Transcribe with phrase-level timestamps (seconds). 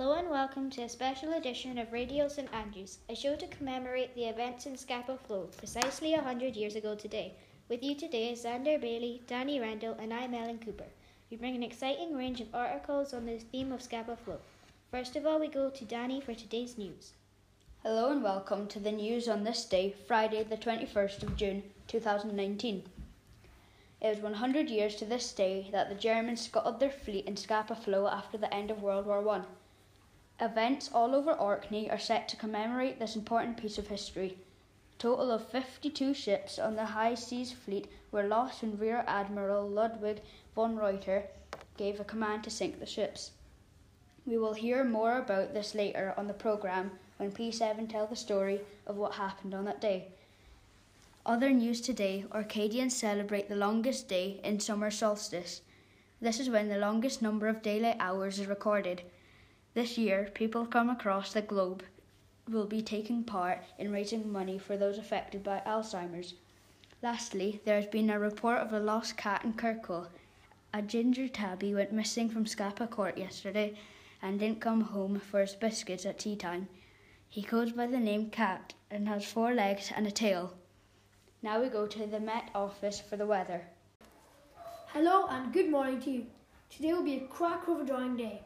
[0.00, 4.14] Hello and welcome to a special edition of Radio St Andrews, a show to commemorate
[4.14, 7.34] the events in Scapa Flow precisely 100 years ago today.
[7.68, 10.86] With you today is Xander Bailey, Danny Randall, and I'm Ellen Cooper.
[11.30, 14.38] We bring an exciting range of articles on the theme of Scapa Flow.
[14.90, 17.12] First of all, we go to Danny for today's news.
[17.82, 22.84] Hello and welcome to the news on this day, Friday, the 21st of June 2019.
[24.00, 27.74] It was 100 years to this day that the Germans scuttled their fleet in Scapa
[27.74, 29.44] Flow after the end of World War One.
[30.42, 34.38] Events all over Orkney are set to commemorate this important piece of history.
[34.94, 39.68] A total of 52 ships on the High Seas Fleet were lost when Rear Admiral
[39.68, 40.22] Ludwig
[40.54, 41.24] von Reuter
[41.76, 43.32] gave a command to sink the ships.
[44.24, 48.62] We will hear more about this later on the programme when P7 tell the story
[48.86, 50.08] of what happened on that day.
[51.26, 55.60] Other news today Orcadians celebrate the longest day in summer solstice.
[56.18, 59.02] This is when the longest number of daylight hours is recorded.
[59.72, 61.84] This year, people from across the globe
[62.48, 66.34] will be taking part in raising money for those affected by Alzheimer's.
[67.02, 70.08] Lastly, there has been a report of a lost cat in Kirkwall.
[70.74, 73.78] A ginger tabby went missing from Scapa Court yesterday
[74.20, 76.68] and didn't come home for his biscuits at tea time.
[77.28, 80.54] He goes by the name Cat and has four legs and a tail.
[81.42, 83.62] Now we go to the Met office for the weather.
[84.88, 86.26] Hello and good morning to you.
[86.68, 88.42] Today will be a crack of a day.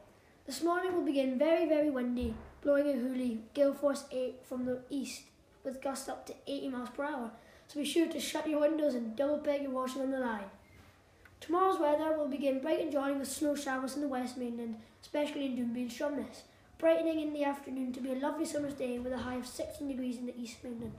[0.47, 4.81] This morning will begin very, very windy, blowing a hoolie, gale force 8 from the
[4.91, 5.23] east,
[5.65, 7.31] with gusts up to 80 miles per hour.
[7.67, 10.51] So be sure to shut your windows and double peg your washing on the line.
[11.41, 15.47] Tomorrow's weather will begin bright and dry with snow showers in the West Mainland, especially
[15.47, 16.43] in Dounby and Stromness,
[16.77, 19.89] brightening in the afternoon to be a lovely summer's day with a high of 16
[19.89, 20.93] degrees in the East Mainland.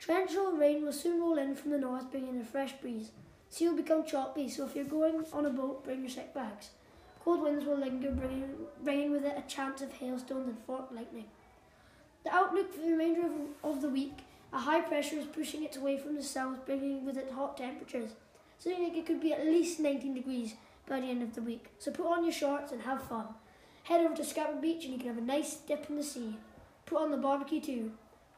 [0.00, 3.10] Torrential rain will soon roll in from the north, bringing a fresh breeze.
[3.50, 6.70] Sea will become choppy, so if you're going on a boat, bring your sick bags.
[7.26, 8.44] Cold winds will linger, bringing,
[8.84, 11.24] bringing with it a chance of hailstones and forked lightning.
[12.22, 13.32] The outlook for the remainder of,
[13.64, 14.18] of the week,
[14.52, 18.12] a high pressure is pushing its way from the south, bringing with it hot temperatures.
[18.60, 20.54] Something like it could be at least 19 degrees
[20.88, 21.66] by the end of the week.
[21.80, 23.26] So put on your shorts and have fun.
[23.82, 26.36] Head over to Scapa Beach and you can have a nice dip in the sea.
[26.84, 27.90] Put on the barbecue too.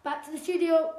[0.03, 0.95] Back to the studio.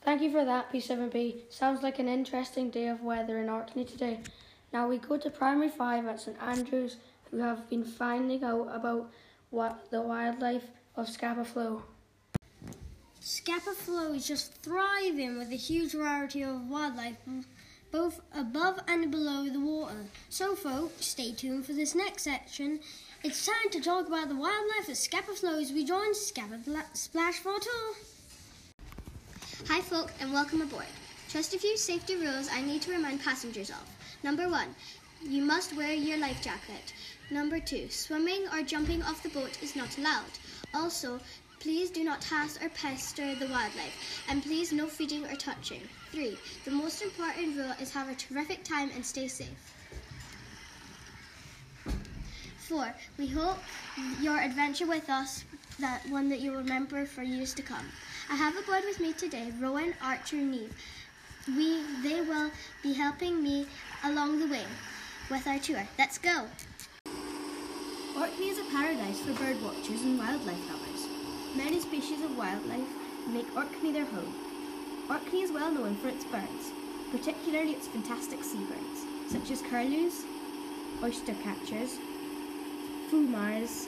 [0.00, 1.52] Thank you for that, P7P.
[1.52, 4.20] Sounds like an interesting day of weather in Orkney today.
[4.72, 6.96] Now we go to Primary 5 at St Andrews,
[7.30, 9.10] who have been finding out about
[9.50, 11.82] what the wildlife of Scapa Flow.
[13.18, 17.16] Scapa Flow is just thriving with a huge variety of wildlife,
[17.90, 20.06] both above and below the water.
[20.28, 22.78] So, folks, stay tuned for this next section.
[23.24, 26.60] It's time to talk about the wildlife at Scapa Flow as we join Scapa
[26.94, 27.94] Splash for a tour.
[29.66, 30.86] Hi, folk, and welcome aboard.
[31.28, 33.99] Just a few safety rules I need to remind passengers of.
[34.22, 34.74] Number one,
[35.22, 36.92] you must wear your life jacket.
[37.30, 40.38] Number two, swimming or jumping off the boat is not allowed.
[40.74, 41.20] Also,
[41.58, 45.82] please do not harass or pester the wildlife, and please no feeding or touching.
[46.10, 49.74] Three, the most important rule is have a terrific time and stay safe.
[52.58, 53.58] Four, we hope
[54.20, 55.44] your adventure with us
[55.80, 57.84] that one that you will remember for years to come.
[58.30, 60.74] I have aboard with me today Rowan, Archer, Neve.
[61.48, 62.50] We, they will
[62.82, 63.66] be helping me
[64.04, 64.64] along the way
[65.30, 65.86] with our tour.
[65.98, 66.46] Let's go!
[68.16, 71.06] Orkney is a paradise for bird watchers and wildlife lovers.
[71.56, 72.88] Many species of wildlife
[73.28, 74.34] make Orkney their home.
[75.08, 76.72] Orkney is well known for its birds,
[77.10, 80.24] particularly its fantastic seabirds, such as curlews,
[81.02, 81.98] oyster catchers,
[83.10, 83.86] fulmars,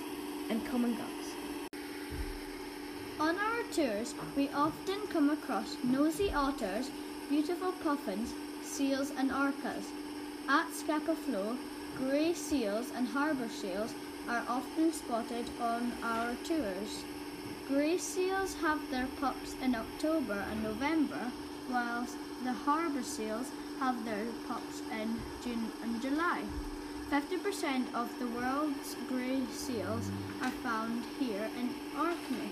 [0.51, 1.79] and common gulls.
[3.21, 6.91] On our tours, we often come across nosy otters,
[7.29, 8.35] beautiful puffins,
[8.73, 9.85] seals and orcas.
[10.49, 11.57] At Scapa Flow,
[11.99, 13.93] grey seals and harbour seals
[14.27, 17.05] are often spotted on our tours.
[17.69, 21.31] Grey seals have their pups in October and November,
[21.71, 23.49] whilst the harbour seals
[23.79, 26.43] have their pups in June and July.
[27.11, 30.11] 50% of the world's grey seals
[30.43, 31.69] are found here in
[31.99, 32.49] Orkney.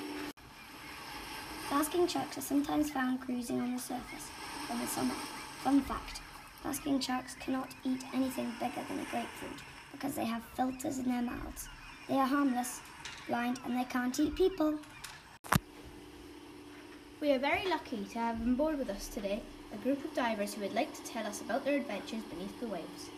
[1.70, 4.28] Basking sharks are sometimes found cruising on the surface
[4.70, 5.14] in the summer.
[5.64, 6.22] Fun fact
[6.64, 9.60] basking sharks cannot eat anything bigger than a grapefruit
[9.92, 11.68] because they have filters in their mouths.
[12.08, 12.80] They are harmless,
[13.28, 14.78] blind, and they can't eat people.
[17.20, 19.42] We are very lucky to have on board with us today
[19.74, 22.66] a group of divers who would like to tell us about their adventures beneath the
[22.66, 23.10] waves.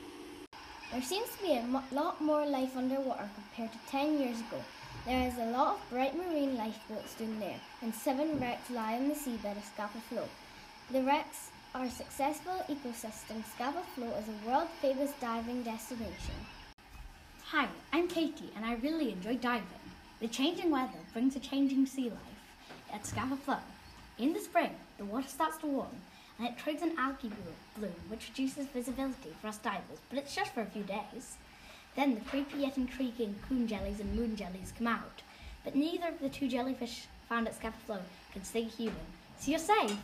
[0.91, 4.61] There seems to be a lot more life underwater compared to 10 years ago.
[5.07, 9.09] There is a lot of bright marine lifeboats down there, and seven wrecks lie on
[9.09, 10.27] the seabed of Scapa Flow.
[10.91, 13.43] The wrecks a successful ecosystem.
[13.55, 16.35] Scapa Flow is a world famous diving destination.
[17.47, 19.67] Hi, I'm Katie and I really enjoy diving.
[20.21, 22.43] The changing weather brings a changing sea life
[22.93, 23.59] at Scapa Flow.
[24.19, 25.97] In the spring, the water starts to warm
[26.39, 27.33] and it triggers an algae
[27.77, 31.37] bloom which reduces visibility for us divers, but it's just for a few days.
[31.97, 35.23] Then the creepy yet intriguing coon jellies and moon jellies come out,
[35.65, 38.01] but neither of the two jellyfish found at Scapa Flow
[38.33, 39.07] can sting a human,
[39.41, 39.99] so you're safe.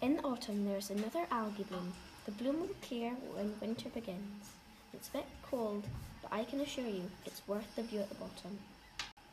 [0.00, 1.92] In the autumn, there is another algae bloom.
[2.24, 4.50] The bloom will clear when winter begins.
[4.92, 5.84] It's a bit cold,
[6.22, 8.58] but I can assure you it's worth the view at the bottom.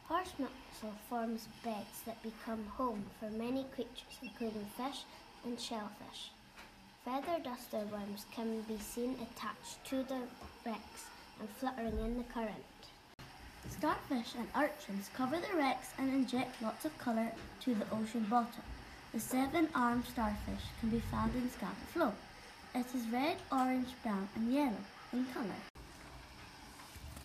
[0.08, 5.04] Horse mussel forms beds that become home for many creatures, including fish
[5.44, 6.32] and shellfish.
[7.04, 10.22] Feather duster worms can be seen attached to the
[10.66, 11.06] wrecks
[11.40, 12.54] and fluttering in the current.
[13.70, 18.64] Starfish and urchins cover the wrecks and inject lots of colour to the ocean bottom.
[19.18, 22.14] The seven-armed starfish can be found in Scapa Flow.
[22.76, 24.78] It is red, orange, brown and yellow
[25.12, 25.60] in colour.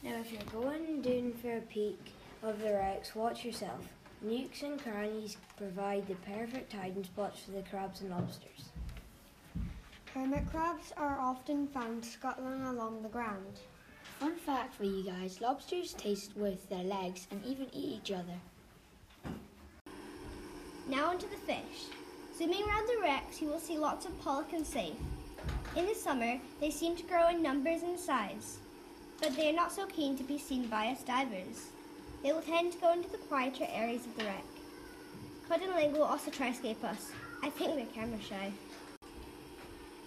[0.02, 3.86] Now if you're going down for a peek of the wrecks, watch yourself.
[4.24, 8.70] Nukes and crannies provide the perfect hiding spots for the crabs and lobsters.
[10.14, 13.60] Hermit crabs are often found scuttling along the ground.
[14.18, 18.40] Fun fact for you guys lobsters taste with their legs and even eat each other.
[20.92, 21.88] Now onto the fish.
[22.36, 24.94] Zooming around the wrecks, you will see lots of pollock and saithe.
[25.74, 28.58] In the summer, they seem to grow in numbers and size,
[29.18, 31.70] but they are not so keen to be seen by us divers.
[32.22, 34.44] They will tend to go into the quieter areas of the wreck.
[35.48, 37.10] Cod and ling will also try to escape us.
[37.42, 38.52] I think they're camera shy.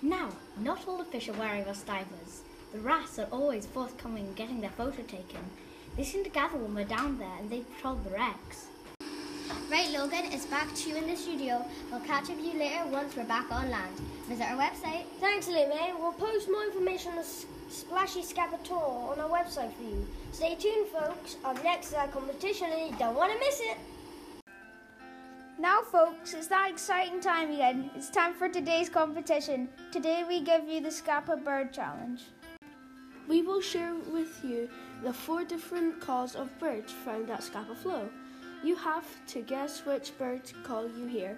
[0.04, 0.30] Now,
[0.60, 2.44] not all the fish are wary of us divers.
[2.74, 5.50] The wrasse are always forthcoming getting their photo taken.
[5.98, 8.68] They seem to gather when we're down there and they patrol the wrecks.
[9.70, 11.66] Right, Logan, it's back to you in the studio.
[11.92, 14.00] We'll catch up with you later once we're back on land.
[14.28, 15.06] Visit our website.
[15.20, 16.00] Thanks, Lime.
[16.00, 17.24] We'll post more information on the
[17.70, 18.78] Splashy Scapa Tour
[19.12, 20.08] on our website for you.
[20.32, 21.38] Stay tuned, folks.
[21.44, 23.78] Up next is our competition and you don't want to miss it.
[25.58, 27.90] Now, folks, it's that exciting time again.
[27.96, 29.70] It's time for today's competition.
[29.92, 32.22] Today, we give you the Scapa Bird Challenge.
[33.28, 34.70] We will share with you
[35.04, 38.10] the four different calls of birds found at Scapa Flow.
[38.64, 41.38] You have to guess which birds call you here.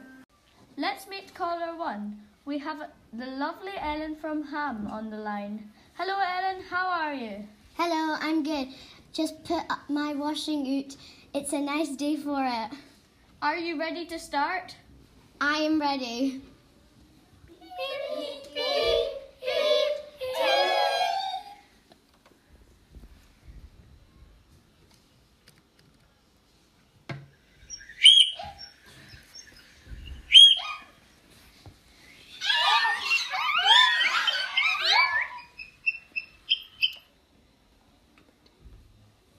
[0.77, 2.19] Let's meet caller one.
[2.45, 5.69] We have the lovely Ellen from Ham on the line.
[5.95, 6.63] Hello, Ellen.
[6.69, 7.47] How are you?
[7.75, 8.69] Hello, I'm good.
[9.11, 10.95] Just put up my washing out.
[11.33, 12.71] It's a nice day for it.
[13.41, 14.75] Are you ready to start?
[15.41, 16.41] I am ready.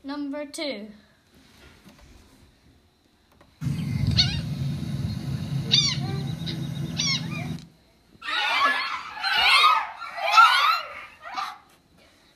[0.05, 0.89] Number two.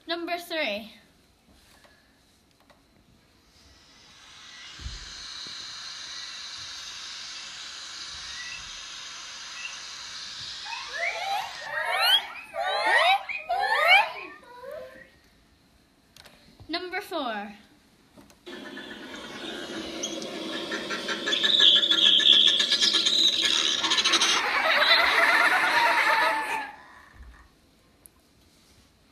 [0.07, 0.93] Number three.
[16.69, 17.53] Number four.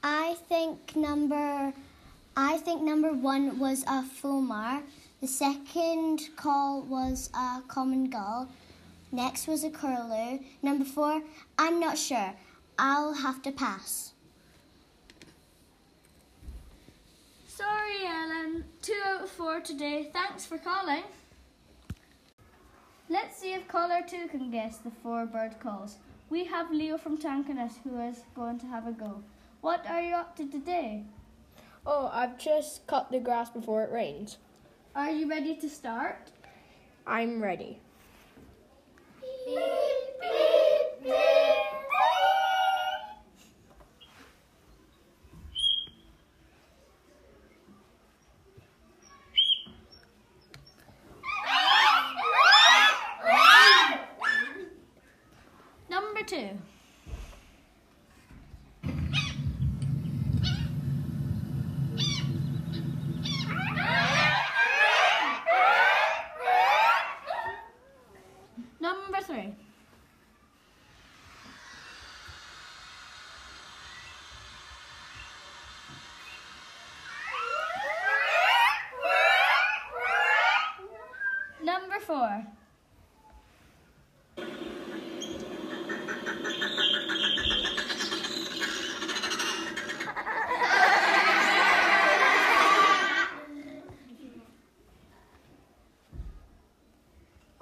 [0.03, 1.73] I think number
[2.37, 4.83] I think number one was a fulmar.
[5.21, 8.47] The second call was a common gull.
[9.11, 10.41] Next was a curlew.
[10.63, 11.23] Number four,
[11.57, 12.35] I'm not sure.
[12.79, 14.13] I'll have to pass.
[17.49, 18.67] Sorry, Ellen.
[18.83, 20.11] Two out of four today.
[20.13, 21.05] Thanks for calling.
[23.09, 25.97] Let's see if caller two can guess the four bird calls.
[26.29, 29.23] We have Leo from Tankerness who is going to have a go.
[29.63, 31.05] What are you up to today?
[31.87, 34.37] Oh, I've just cut the grass before it rains.
[34.95, 36.33] Are you ready to start?
[37.07, 37.79] I'm ready.
[39.47, 41.50] Number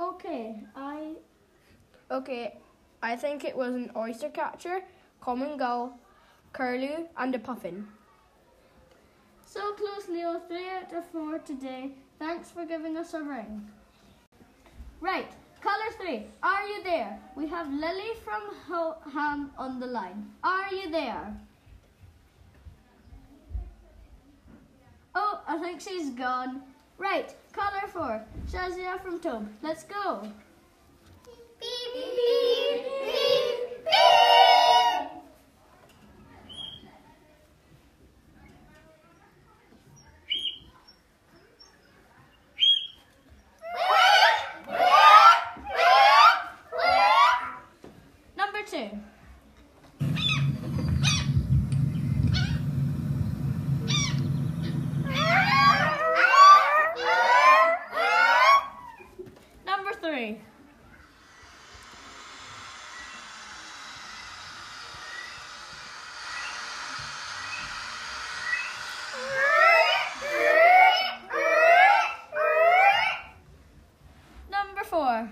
[0.01, 1.13] Okay, I.
[2.11, 2.57] Okay,
[3.03, 4.81] I think it was an oyster catcher,
[5.21, 5.99] common gull,
[6.55, 7.87] curlew, and a puffin.
[9.45, 10.41] So close, Leo.
[10.49, 11.91] Three out of four today.
[12.19, 13.69] Thanks for giving us a ring.
[15.01, 15.31] Right,
[15.63, 16.27] colour three.
[16.43, 17.19] Are you there?
[17.37, 18.43] We have Lily from
[19.13, 20.29] Ham on the line.
[20.43, 21.35] Are you there?
[25.15, 26.63] Oh, I think she's gone.
[26.99, 28.25] Right, colour four.
[28.51, 29.49] Shazia from Toab.
[29.63, 30.29] Let's go.
[48.37, 48.91] Number two.
[59.67, 60.41] Number three.
[74.51, 75.31] Number four.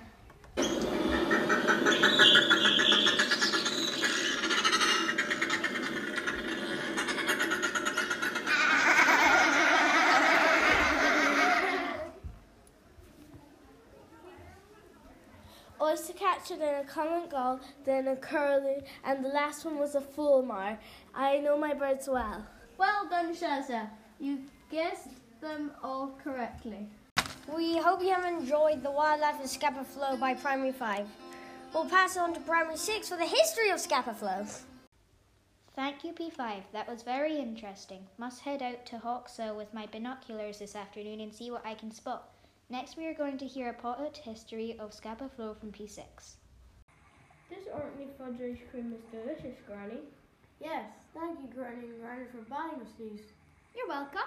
[15.79, 16.15] Oyster
[16.47, 20.79] catcher, then a common gull, then a curlew, and the last one was a fulmar.
[21.15, 22.47] I know my birds well.
[22.79, 23.89] Well done, Shazia.
[24.21, 25.09] You guessed
[25.41, 26.89] them all correctly.
[27.55, 31.07] We hope you have enjoyed the Wildlife in Scapa Flow by Primary 5.
[31.73, 34.47] We'll pass on to Primary 6 for the history of Scapa Flow.
[35.75, 36.63] Thank you, P5.
[36.73, 38.07] That was very interesting.
[38.19, 41.93] Must head out to Hawksell with my binoculars this afternoon and see what I can
[41.93, 42.31] spot.
[42.69, 46.03] Next, we are going to hear a potted history of Scapa Flow from P6.
[47.49, 50.03] This Orkney fudge ice cream is delicious, Granny.
[50.59, 53.23] Yes, thank you, Granny and Granny, for buying us these.
[53.73, 54.27] You're welcome.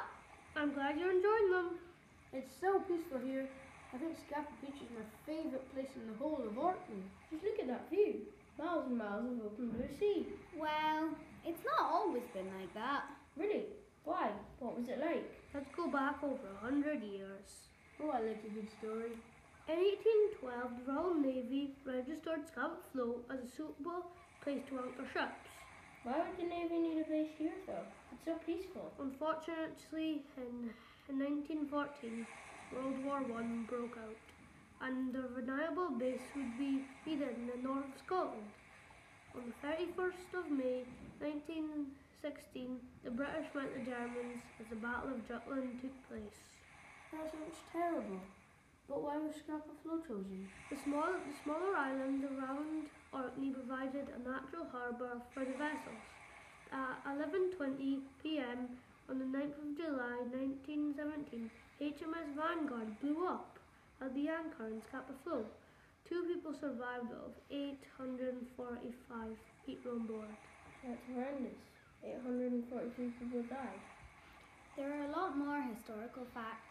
[0.55, 1.79] I'm glad you're enjoying them.
[2.31, 3.50] It's so peaceful here.
[3.93, 7.03] I think Scapa Beach is my favourite place in the whole of Orkney.
[7.29, 8.24] Just look at that view.
[8.58, 10.27] Miles and miles of open blue sea.
[10.58, 11.10] Well,
[11.43, 13.03] it's not always been like that.
[13.36, 13.65] Really?
[14.05, 14.31] Why?
[14.60, 15.27] What was it like?
[15.53, 17.68] Let's go back over a hundred years.
[18.01, 19.11] Oh, I like a good story.
[19.67, 24.07] In 1812, the Royal Navy registered Scapa Flow as a suitable
[24.41, 25.51] place to anchor ships.
[26.03, 27.83] Why would the Navy need a place here, though?
[28.15, 28.89] It's so peaceful.
[29.03, 30.71] Unfortunately, in,
[31.11, 32.25] in 1914,
[32.71, 34.23] World War One broke out,
[34.79, 38.47] and the reliable base would be needed in the north of Scotland.
[39.35, 40.87] On the 31st of May
[41.19, 46.58] 1916, the British met the Germans as the Battle of Jutland took place.
[47.11, 48.21] That sounds terrible.
[48.87, 50.49] But why was Scapa Flow chosen?
[50.69, 56.05] The, small, the smaller islands around Orkney provided a natural harbour for the vessels.
[56.69, 58.77] At 11.20 p.m.
[59.09, 61.49] on the 9th of July 1917,
[61.81, 63.57] HMS Vanguard blew up
[64.01, 65.45] at the anchor in Scapa Flow.
[66.07, 69.33] Two people survived of 845
[69.65, 70.33] people on board.
[70.85, 71.57] That's horrendous.
[72.05, 73.81] 843 people died.
[74.77, 76.68] There are a lot more historical facts.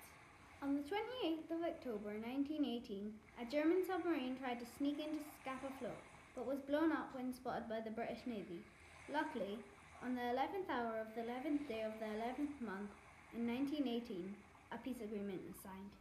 [0.60, 5.94] On the 28th of October 1918, a German submarine tried to sneak into Scapa Flow,
[6.34, 8.66] but was blown up when spotted by the British Navy.
[9.06, 9.62] Luckily,
[10.02, 12.90] on the 11th hour of the 11th day of the 11th month
[13.38, 14.34] in 1918,
[14.74, 15.94] a peace agreement was signed.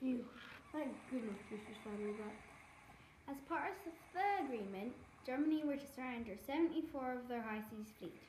[0.00, 0.24] Phew.
[0.72, 2.40] Thank goodness this was finally back.
[3.28, 4.96] As part of the agreement,
[5.28, 8.24] Germany were to surrender 74 of their high seas fleet.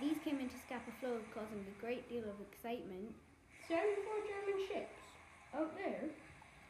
[0.00, 3.12] These came into Scapa Flow, causing a great deal of excitement.
[3.70, 4.98] 74 German ships?
[5.54, 6.10] Out there?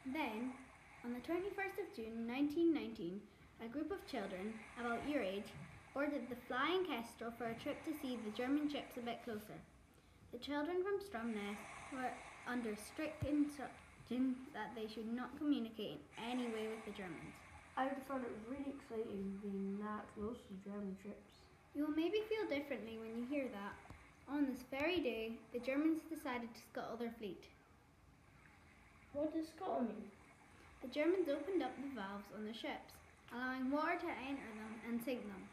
[0.04, 0.52] Then,
[1.00, 3.16] on the 21st of June 1919,
[3.64, 5.48] a group of children, about your age,
[5.96, 9.56] boarded the Flying Kestrel for a trip to see the German ships a bit closer.
[10.28, 11.56] The children from Stromness
[11.88, 12.12] were
[12.44, 17.32] under strict instructions that they should not communicate in any way with the Germans.
[17.80, 21.48] I would have found it really exciting being that close to German ships.
[21.72, 23.89] You will maybe feel differently when you hear that.
[24.30, 27.50] On this very day, the Germans decided to scuttle their fleet.
[29.12, 30.06] What does scuttle mean?
[30.82, 32.94] The Germans opened up the valves on the ships,
[33.34, 35.50] allowing water to enter them and sink them.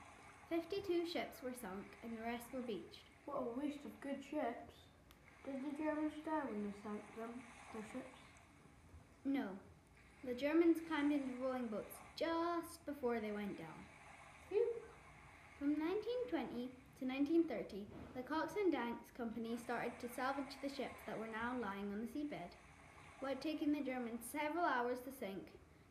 [0.53, 3.01] 52 ships were sunk and the rest were beached.
[3.25, 4.85] What a waste of good ships.
[5.43, 7.33] Did the Germans die when they sank them,
[7.73, 8.21] their ships?
[9.25, 9.57] No.
[10.23, 13.79] The Germans climbed into rowing boats just before they went down.
[15.57, 16.69] From 1920
[16.99, 17.85] to 1930,
[18.15, 22.01] the Cox and Danks Company started to salvage the ships that were now lying on
[22.01, 22.57] the seabed.
[23.19, 25.45] What taken the Germans several hours to sink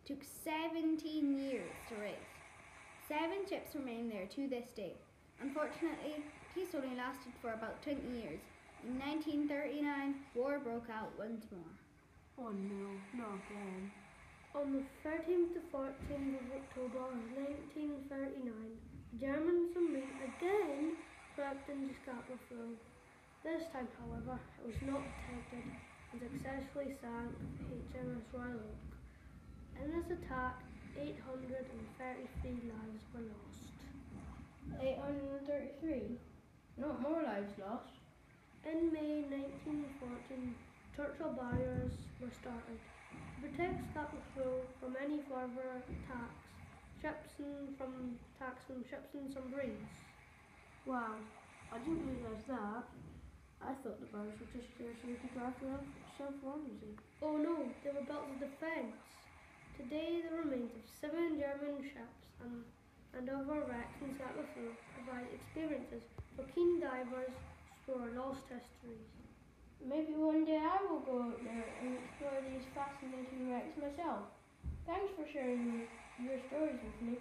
[0.04, 0.98] took 17
[1.38, 2.30] years to raise.
[3.06, 4.94] Seven ships remain there to this day.
[5.40, 8.42] Unfortunately, peace only lasted for about 20 years.
[8.82, 11.75] In 1939, war broke out once more.
[12.38, 13.90] Oh no, not again.
[14.56, 20.96] On the 13th to 14th of October 1939, the German submarine again
[21.36, 22.72] crept into Scapa Flow.
[23.44, 27.36] This time, however, it was not detected and successfully sank
[27.68, 28.80] the HMS Royal Oak.
[29.76, 30.64] In this attack,
[30.96, 33.76] 833 lives were lost.
[34.80, 36.16] 833?
[36.80, 37.92] Not more lives lost.
[38.64, 40.56] In May 1914,
[40.96, 41.92] Churchill barriers
[42.25, 42.80] were started
[43.35, 44.16] to protect Scapa
[44.80, 46.49] from any further attacks,
[47.00, 50.04] ships and from attacks from ships and submarines.
[50.85, 51.20] Wow,
[51.73, 52.87] I didn't realise that.
[53.61, 55.61] I thought the barriers were just there so we could draft
[56.16, 56.96] South Ronaldsay.
[57.23, 58.96] Oh no, they were built as defence.
[59.76, 62.64] Today, the remains of seven German ships and,
[63.16, 66.04] and other wrecks in Flow provide experiences
[66.37, 67.37] for keen divers
[67.87, 69.15] to explore lost histories.
[69.85, 74.26] Maybe one day I will go out there and explore these fascinating wrecks myself.
[74.87, 75.87] Thanks for sharing
[76.18, 77.18] your, your stories with me.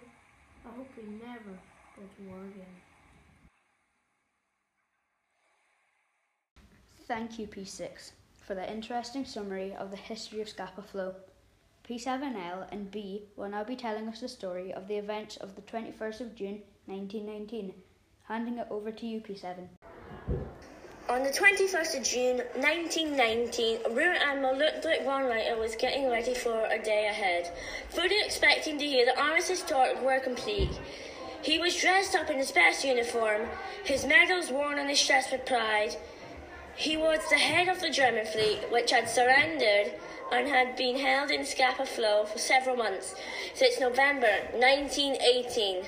[0.64, 1.58] I hope we never
[1.96, 2.76] go to war again.
[7.06, 11.14] Thank you, P6, for the interesting summary of the history of Scapa Flow.
[11.88, 15.62] P7L and B will now be telling us the story of the events of the
[15.62, 17.74] 21st of June 1919.
[18.24, 19.68] Handing it over to you, P7.
[21.08, 26.66] On the 21st of June 1919, Rear Admiral Ludwig von Reuter was getting ready for
[26.66, 27.48] a day ahead,
[27.90, 30.80] fully expecting to hear the armistice talks were complete.
[31.42, 33.42] He was dressed up in his best uniform,
[33.84, 35.94] his medals worn on his chest with pride.
[36.74, 39.92] He was the head of the German fleet, which had surrendered
[40.32, 43.14] and had been held in Scapa Flow for several months,
[43.54, 45.84] since November 1918.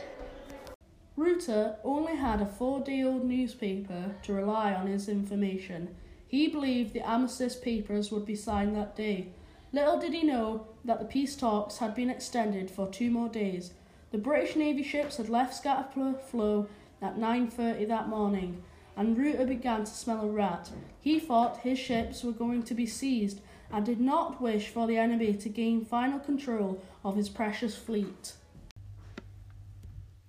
[1.18, 5.96] Reuter only had a four day old newspaper to rely on his information.
[6.28, 9.30] He believed the armistice papers would be signed that day.
[9.72, 13.72] Little did he know that the peace talks had been extended for two more days.
[14.12, 16.68] The British Navy ships had left Scapa Flow
[17.02, 18.62] at 9.30 that morning,
[18.96, 20.70] and Reuter began to smell a rat.
[21.00, 23.40] He thought his ships were going to be seized
[23.72, 28.34] and did not wish for the enemy to gain final control of his precious fleet.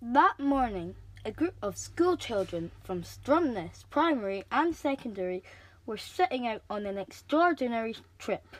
[0.01, 5.43] That morning, a group of school children from Stromness Primary and Secondary
[5.85, 8.55] were setting out on an extraordinary trip.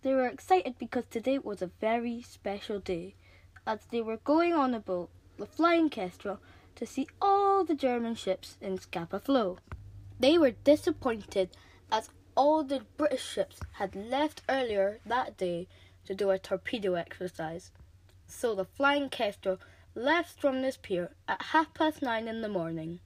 [0.00, 3.14] They were excited because today was a very special day,
[3.66, 6.40] as they were going on a boat, the Flying Kestrel,
[6.76, 9.58] to see all the German ships in Scapa Flow.
[10.18, 11.50] They were disappointed
[11.92, 15.68] as all the British ships had left earlier that day
[16.06, 17.70] to do a torpedo exercise.
[18.26, 19.58] So the Flying Kestrel
[20.00, 23.00] left from this pier at half past nine in the morning.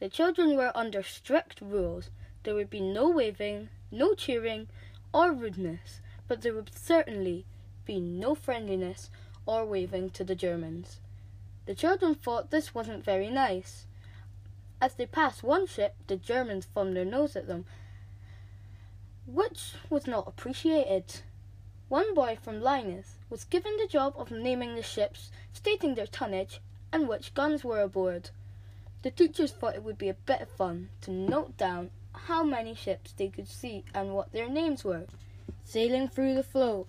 [0.00, 2.08] The children were under strict rules.
[2.44, 4.68] There would be no waving, no cheering,
[5.12, 7.44] or rudeness, but there would certainly
[7.84, 9.10] be no friendliness
[9.44, 10.98] or waving to the Germans.
[11.66, 13.86] The children thought this wasn't very nice.
[14.80, 17.66] As they passed one ship, the Germans thumbed their nose at them,
[19.26, 21.20] which was not appreciated.
[21.88, 26.60] One boy from Lyness was given the job of naming the ships, stating their tonnage,
[26.92, 28.30] and which guns were aboard.
[29.02, 32.76] The teachers thought it would be a bit of fun to note down how many
[32.76, 35.06] ships they could see and what their names were.
[35.64, 36.86] Sailing through the flow,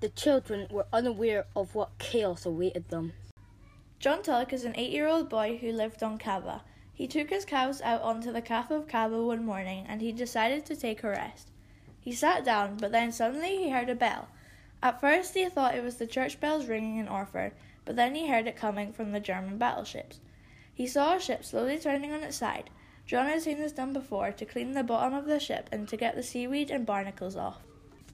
[0.00, 3.12] the children were unaware of what chaos awaited them.
[4.00, 6.62] John Tulloch is an eight year old boy who lived on Cava.
[6.92, 10.66] He took his cows out onto the calf of Cava one morning and he decided
[10.66, 11.52] to take a rest.
[12.00, 14.26] He sat down, but then suddenly he heard a bell.
[14.82, 17.52] At first he thought it was the church bells ringing in Orphir,
[17.84, 20.20] but then he heard it coming from the German battleships.
[20.74, 22.70] He saw a ship slowly turning on its side.
[23.06, 25.96] John had seen this done before to clean the bottom of the ship and to
[25.96, 27.62] get the seaweed and barnacles off.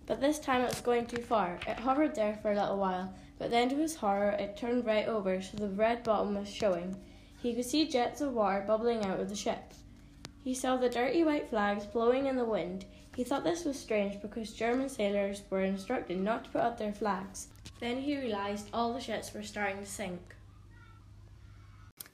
[0.07, 1.59] But this time it was going too far.
[1.67, 5.09] It hovered there for a little while, but then to his horror it turned right
[5.09, 6.97] over so the red bottom was showing.
[7.43, 9.73] He could see jets of water bubbling out of the ship.
[10.45, 12.85] He saw the dirty white flags blowing in the wind.
[13.15, 16.95] He thought this was strange because German sailors were instructed not to put up their
[16.95, 17.49] flags.
[17.79, 20.35] Then he realized all the ships were starting to sink.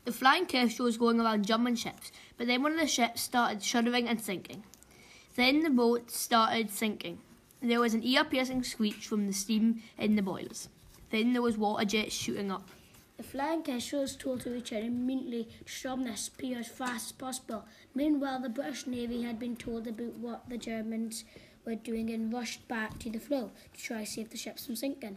[0.05, 3.63] The flying kestrel was going around German ships, but then one of the ships started
[3.63, 4.65] shuddering and sinking.
[5.37, 7.21] Then the boat started sinking.
[7.61, 10.69] There was an ear-piercing screech from the steam in the boilers.
[11.11, 12.69] Then there was water jets shooting up.
[13.19, 17.65] The flying kestrel was told to return immediately to Stromness spear as fast as possible.
[17.99, 21.25] Meanwhile, the British Navy had been told about what the Germans
[21.65, 24.77] were doing and rushed back to the flow to try to save the ships from
[24.77, 25.17] sinking.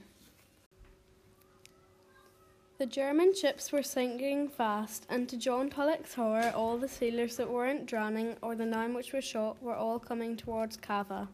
[2.79, 7.51] The German ships were sinking fast, and to John Tulloch's horror, all the sailors that
[7.51, 11.29] weren't drowning or the nine which were shot were all coming towards Cava.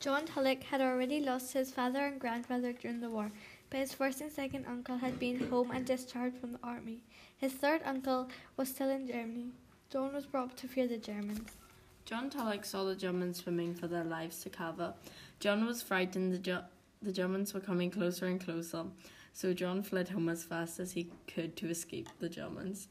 [0.00, 3.30] John Tulloch had already lost his father and grandfather during the war,
[3.68, 7.02] but his first and second uncle had been home and discharged from the army.
[7.36, 9.52] His third uncle was still in Germany.
[9.88, 11.48] John was brought up to fear the Germans.
[12.04, 14.94] John Tulloch saw the Germans swimming for their lives to Cava.
[15.38, 16.64] John was frightened the, Ge-
[17.02, 18.84] the Germans were coming closer and closer,
[19.32, 22.88] so John fled home as fast as he could to escape the Germans.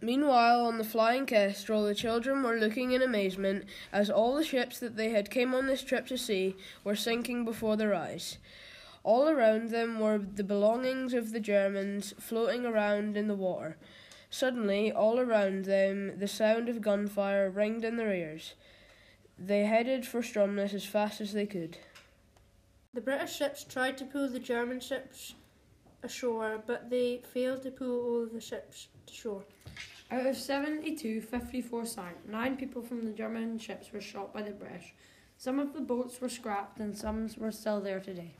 [0.00, 4.78] Meanwhile, on the flying kestrel, the children were looking in amazement as all the ships
[4.78, 6.54] that they had came on this trip to see
[6.84, 8.38] were sinking before their eyes.
[9.02, 13.76] All around them were the belongings of the Germans floating around in the water.
[14.30, 18.54] Suddenly, all around them, the sound of gunfire ringed in their ears.
[19.36, 21.78] They headed for Stromness as fast as they could.
[22.94, 25.34] The British ships tried to pull the German ships
[26.02, 29.44] ashore, but they failed to pull all of the ships to shore.
[30.12, 32.16] Out of 72, 54 sank.
[32.28, 34.94] Nine people from the German ships were shot by the British.
[35.38, 38.34] Some of the boats were scrapped and some were still there today.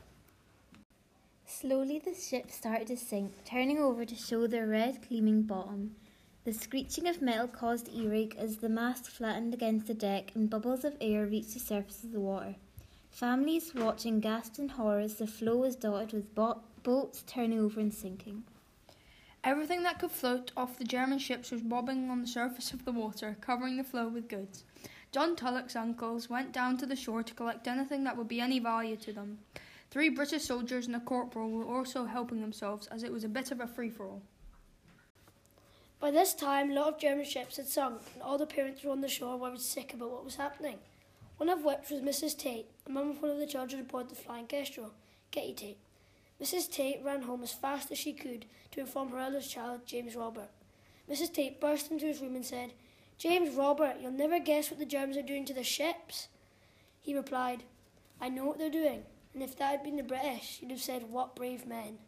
[1.53, 5.97] Slowly the ship started to sink, turning over to show their red gleaming bottom.
[6.45, 10.85] The screeching of metal caused earache as the mast flattened against the deck and bubbles
[10.85, 12.55] of air reached the surface of the water.
[13.11, 17.81] Families watching gasped in horror as the flow was dotted with bo- boats turning over
[17.81, 18.45] and sinking.
[19.43, 22.93] Everything that could float off the German ships was bobbing on the surface of the
[22.93, 24.63] water, covering the flow with goods.
[25.11, 28.61] John Tulloch's uncles went down to the shore to collect anything that would be any
[28.61, 29.39] value to them.
[29.91, 33.51] Three British soldiers and a corporal were also helping themselves, as it was a bit
[33.51, 34.23] of a free for all.
[35.99, 38.93] By this time, a lot of German ships had sunk, and all the parents were
[38.93, 40.79] on the shore worried sick about what was happening.
[41.39, 42.39] One of which was Mrs.
[42.39, 44.93] Tate, a mum of one of the children aboard the Flying Kestrel,
[45.33, 45.79] Kitty Tate.
[46.41, 46.71] Mrs.
[46.71, 50.51] Tate ran home as fast as she could to inform her eldest child, James Robert.
[51.11, 51.33] Mrs.
[51.33, 52.73] Tate burst into his room and said,
[53.19, 56.29] James Robert, you'll never guess what the Germans are doing to the ships.
[57.03, 57.65] He replied,
[58.21, 59.03] I know what they're doing,
[59.35, 61.99] and if that had been the British, you'd have said, What brave men.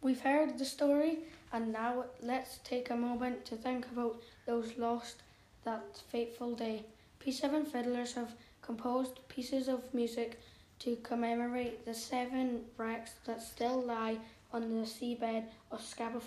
[0.00, 1.18] We've heard the story,
[1.52, 5.22] and now let's take a moment to think about those lost
[5.64, 6.84] that fateful day.
[7.20, 10.40] P7 fiddlers have composed pieces of music
[10.78, 14.18] to commemorate the seven wrecks that still lie
[14.52, 16.20] on the seabed of Scapa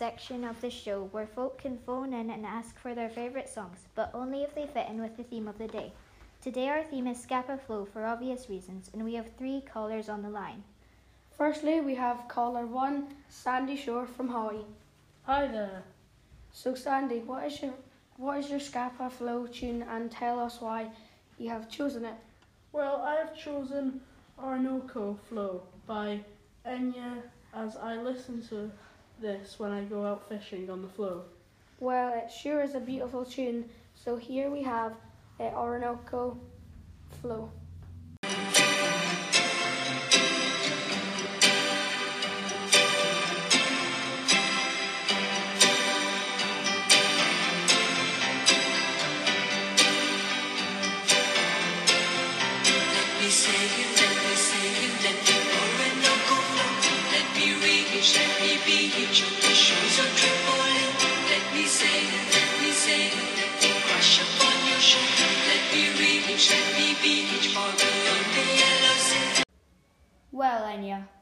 [0.00, 3.80] section of the show where folk can phone in and ask for their favourite songs,
[3.94, 5.92] but only if they fit in with the theme of the day.
[6.40, 10.22] Today our theme is Scapa Flow for obvious reasons, and we have three callers on
[10.22, 10.64] the line.
[11.36, 14.64] Firstly, we have caller one, Sandy Shore from Hawaii.
[15.24, 15.82] Hi there.
[16.50, 17.74] So, Sandy, what is your
[18.16, 20.88] what is your Scapa Flow tune, and tell us why
[21.38, 22.16] you have chosen it?
[22.72, 24.00] Well, I have chosen
[24.42, 26.20] Orinoco Flow by
[26.66, 27.20] Enya
[27.52, 28.70] as I listen to
[29.20, 31.24] this when I go out fishing on the flow.
[31.78, 33.68] Well, it sure is a beautiful tune.
[33.94, 34.92] So here we have
[35.38, 36.38] uh, Orinoco
[37.20, 37.50] Flow.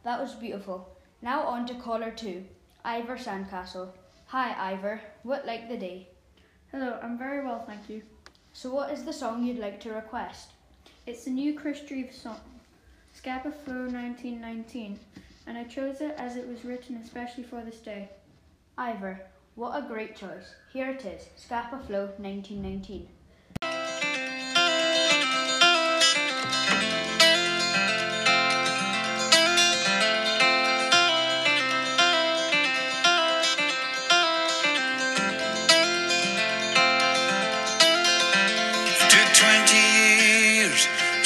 [0.08, 0.88] That was beautiful.
[1.20, 2.46] Now on to caller two,
[2.82, 3.90] Ivor Sandcastle.
[4.28, 5.02] Hi, Ivor.
[5.22, 6.08] What like the day?
[6.72, 8.00] Hello, I'm very well, thank you.
[8.54, 10.52] So, what is the song you'd like to request?
[11.04, 12.40] It's the new Chris Drever song,
[13.12, 14.98] Scapa Flow 1919,
[15.46, 18.08] and I chose it as it was written especially for this day.
[18.78, 19.20] Ivor,
[19.56, 20.54] what a great choice.
[20.72, 23.08] Here it is, Scapa Flow 1919.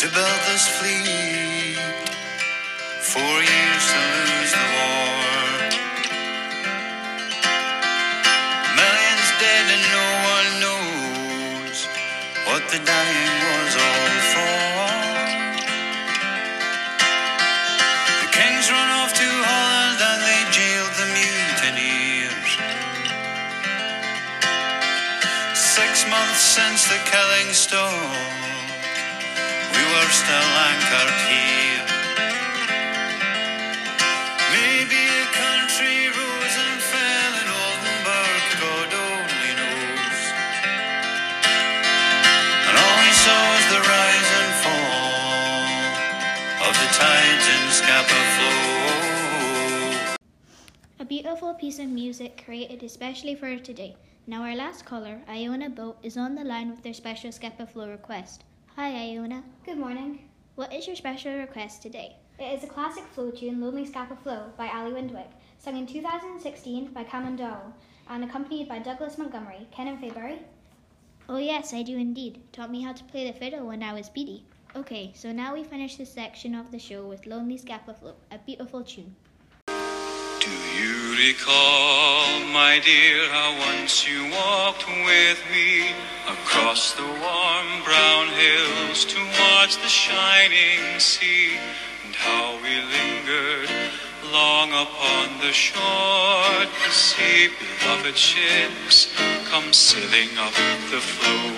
[0.02, 1.31] To build this fleet,
[51.62, 53.94] piece of music created especially for today.
[54.26, 57.88] Now our last caller, Iona Boat, is on the line with their special Scapa Flow
[57.88, 58.42] request.
[58.74, 59.44] Hi Iona.
[59.64, 60.28] Good morning.
[60.56, 62.16] What is your special request today?
[62.40, 66.86] It is a classic flow tune, Lonely Scapa Flow, by Allie Windwick, sung in 2016
[66.86, 67.72] by Cameron Dowell,
[68.10, 70.40] and accompanied by Douglas Montgomery, Ken and Fayberry.
[71.28, 72.42] Oh yes, I do indeed.
[72.50, 74.44] Taught me how to play the fiddle when I was beady.
[74.74, 78.38] Okay, so now we finish this section of the show with Lonely Scapa Flow, a
[78.38, 79.14] beautiful tune.
[80.42, 85.94] Do you recall, my dear, how once you walked with me
[86.26, 91.54] across the warm brown hills to watch the shining sea,
[92.04, 93.70] and how we lingered
[94.32, 99.14] long upon the shore to see beloved ships
[99.48, 100.54] come sailing up
[100.90, 101.54] the flow?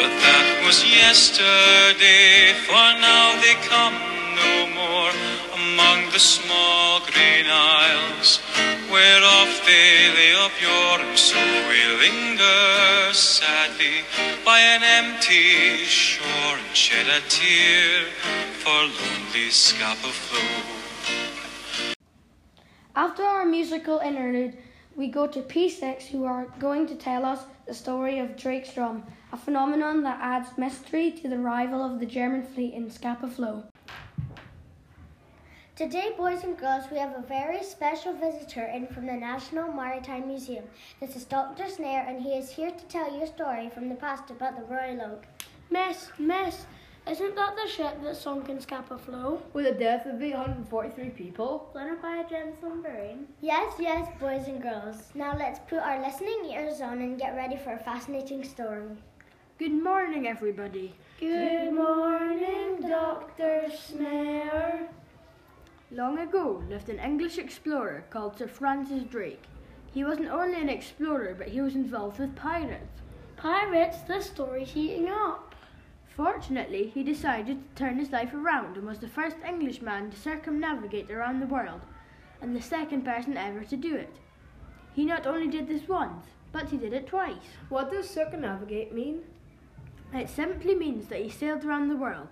[0.00, 4.00] But that was yesterday, for now they come
[4.32, 5.37] no more
[5.78, 8.40] among the small green isles
[8.90, 11.38] whereof they lay up yore, so
[11.68, 14.02] we linger sadly
[14.44, 18.06] by an empty shore and shed a tear
[18.54, 21.94] for lonely Scapa Flow.
[22.96, 24.58] After our musical interlude,
[24.96, 29.04] we go to P6, who are going to tell us the story of Drake's Drum,
[29.32, 33.62] a phenomenon that adds mystery to the arrival of the German fleet in Scapa Flow.
[35.78, 40.26] Today, boys and girls, we have a very special visitor in from the National Maritime
[40.26, 40.64] Museum.
[40.98, 41.68] This is Dr.
[41.68, 44.64] Snare, and he is here to tell you a story from the past about the
[44.64, 45.26] Royal Oak.
[45.70, 46.66] Miss, miss,
[47.08, 49.40] isn't that the ship that sunk in Scapa Flow?
[49.52, 51.70] With a death of 843 people?
[51.72, 53.28] Blown by a Gem submarine?
[53.40, 55.12] Yes, yes, boys and girls.
[55.14, 58.96] Now let's put our listening ears on and get ready for a fascinating story.
[59.60, 60.96] Good morning, everybody.
[61.20, 63.70] Good morning, Dr.
[63.70, 64.88] Snare.
[65.90, 69.44] Long ago lived an English explorer called Sir Francis Drake.
[69.94, 73.00] He wasn't only an explorer, but he was involved with pirates.
[73.38, 75.54] Pirates, this story's heating up.
[76.04, 81.10] Fortunately, he decided to turn his life around and was the first Englishman to circumnavigate
[81.10, 81.80] around the world,
[82.42, 84.14] and the second person ever to do it.
[84.94, 87.56] He not only did this once, but he did it twice.
[87.70, 89.20] What does circumnavigate mean?
[90.12, 92.28] It simply means that he sailed around the world.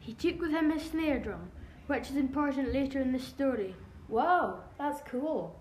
[0.00, 1.50] He took with him his snare drum,
[1.86, 3.74] which is important later in the story.
[4.08, 5.60] Wow, that's cool.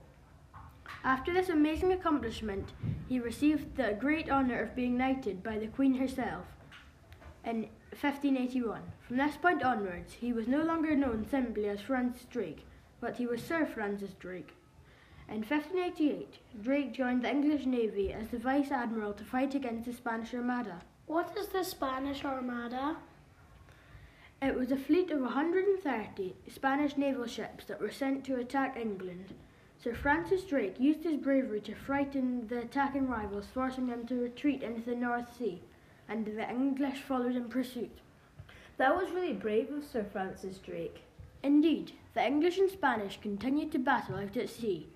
[1.04, 2.74] After this amazing accomplishment,
[3.08, 6.46] he received the great honour of being knighted by the Queen herself
[7.44, 8.82] in 1581.
[9.08, 12.66] From this point onwards, he was no longer known simply as Francis Drake,
[13.00, 14.54] but he was Sir Francis Drake.
[15.28, 19.94] In 1588, Drake joined the English Navy as the Vice Admiral to fight against the
[19.94, 20.82] Spanish Armada.
[21.08, 22.98] What is the Spanish Armada?
[24.42, 29.34] It was a fleet of 130 Spanish naval ships that were sent to attack England.
[29.82, 34.62] Sir Francis Drake used his bravery to frighten the attacking rivals, forcing them to retreat
[34.62, 35.62] into the North Sea,
[36.08, 38.00] and the English followed in pursuit.
[38.78, 41.04] That was really brave of Sir Francis Drake.
[41.42, 44.88] Indeed, the English and Spanish continued to battle out at sea.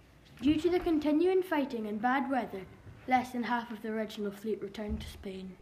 [0.42, 2.62] Due to the continuing fighting and bad weather,
[3.08, 5.56] less than half of the original fleet returned to Spain.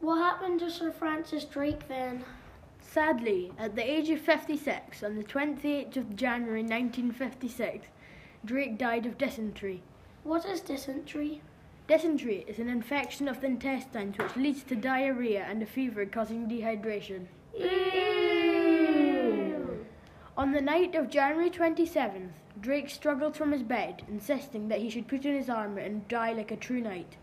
[0.00, 2.24] What happened to Sir Francis Drake then?
[2.84, 7.88] Sadly, at the age of 56, on the 28th of January 1956,
[8.44, 9.82] Drake died of dysentery.
[10.22, 11.40] What is dysentery?
[11.88, 16.48] Dysentery is an infection of the intestines which leads to diarrhea and a fever causing
[16.48, 17.26] dehydration.
[20.36, 25.08] On the night of January 27th, Drake struggled from his bed, insisting that he should
[25.08, 27.16] put on his armour and die like a true knight.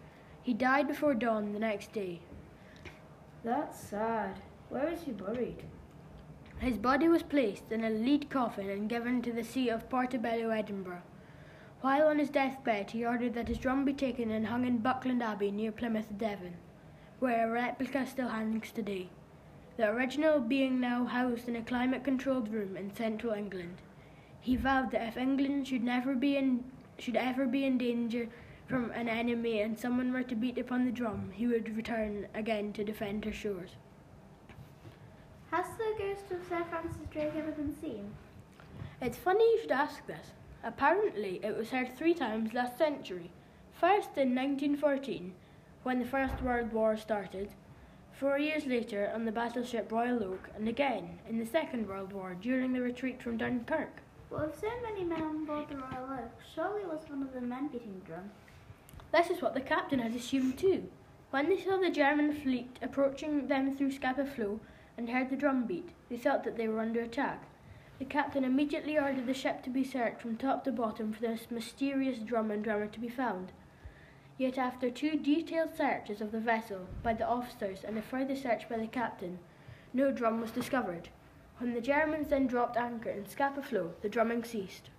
[0.43, 2.19] He died before dawn the next day.
[3.43, 4.41] That's sad.
[4.71, 5.63] Where is he buried?
[6.59, 10.49] His body was placed in a lead coffin and given to the sea of Portobello,
[10.49, 11.01] Edinburgh.
[11.81, 15.21] While on his deathbed, he ordered that his drum be taken and hung in Buckland
[15.21, 16.53] Abbey near Plymouth, Devon,
[17.19, 19.09] where a replica still hangs today.
[19.75, 23.81] The original being now housed in a climate controlled room in central England.
[24.39, 26.63] He vowed that if England should never be in
[26.97, 28.29] should ever be in danger
[28.67, 32.71] from an enemy and someone were to beat upon the drum, he would return again
[32.71, 33.71] to defend her shores.
[36.01, 38.11] Ghost of Sir Francis Drake ever been seen?
[39.01, 40.31] It's funny you should ask this.
[40.63, 43.29] Apparently, it was heard three times last century.
[43.79, 45.33] First in 1914,
[45.83, 47.49] when the First World War started,
[48.13, 52.35] four years later on the battleship Royal Oak, and again in the Second World War
[52.39, 54.01] during the retreat from Dunkirk.
[54.31, 57.31] Well, if so many men on board the Royal Oak, surely it was one of
[57.31, 58.31] the men beating the drum.
[59.11, 60.89] This is what the captain had assumed too.
[61.29, 64.59] When they saw the German fleet approaching them through Scapa Flow
[65.01, 67.41] and heard the drum beat, they thought that they were under attack.
[67.97, 71.49] The captain immediately ordered the ship to be searched from top to bottom for this
[71.49, 73.51] mysterious drum and drummer to be found.
[74.37, 78.69] Yet after two detailed searches of the vessel by the officers and a further search
[78.69, 79.39] by the captain,
[79.91, 81.09] no drum was discovered.
[81.57, 84.91] When the Germans then dropped anchor in Scapa Flow, the drumming ceased.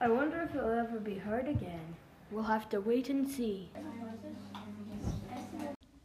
[0.00, 1.96] I wonder if it'll ever be heard again.
[2.30, 3.68] We'll have to wait and see.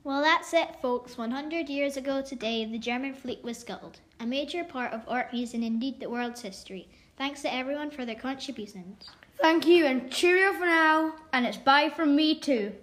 [0.06, 1.18] Well, that's it, folks.
[1.18, 5.64] 100 years ago today, the German fleet was scuttled, a major part of Orkney's and
[5.64, 6.88] indeed the world's history.
[7.18, 9.10] Thanks to everyone for their contributions.
[9.42, 11.16] Thank you and cheerio for now.
[11.34, 12.74] And it's bye from me too.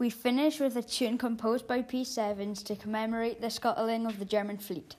[0.00, 4.58] We finish with a tune composed by P7s to commemorate the scuttling of the German
[4.58, 4.96] fleet.